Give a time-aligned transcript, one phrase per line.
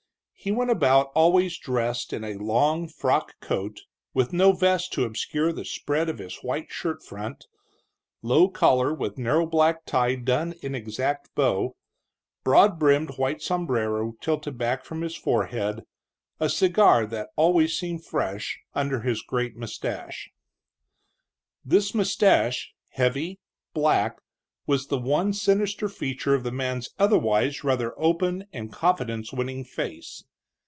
[0.43, 3.81] He went about always dressed in a long frock coat,
[4.11, 7.45] with no vest to obscure the spread of his white shirt front;
[8.23, 11.75] low collar, with narrow black tie done in exact bow;
[12.43, 15.83] broad brimmed white sombrero tilted back from his forehead,
[16.39, 20.31] a cigar that always seemed fresh under his great mustache.
[21.63, 23.39] This mustache, heavy,
[23.75, 24.17] black,
[24.65, 30.23] was the one sinister feature of the man's otherwise rather open and confidence winning face.